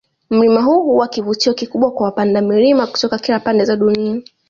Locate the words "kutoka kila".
2.87-3.39